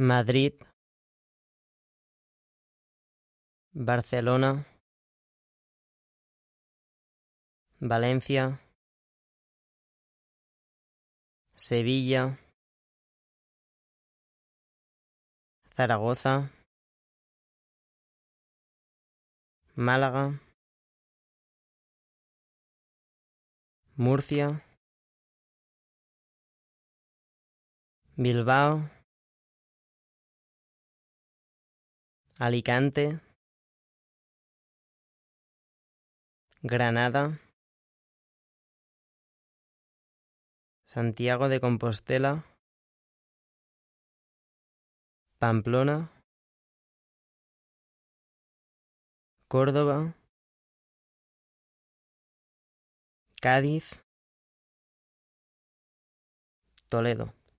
Madrid, 0.00 0.54
Barcelona, 3.74 4.64
Valencia, 7.78 8.62
Sevilla, 11.54 12.38
Zaragoza, 15.76 16.50
Málaga, 19.74 20.40
Murcia, 23.96 24.64
Bilbao, 28.16 28.99
Alicante, 32.40 33.20
Granada, 36.62 37.38
Santiago 40.86 41.50
de 41.50 41.60
Compostela, 41.60 42.46
Pamplona, 45.38 46.10
Córdoba, 49.46 50.14
Cádiz, 53.42 54.00
Toledo. 56.88 57.39